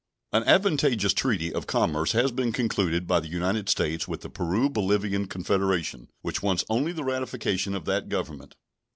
[0.33, 4.67] An advantageous treaty of commerce has been concluded by the United States with the Peru
[4.67, 8.55] Bolivian Confederation, which wants only the ratification of that Government.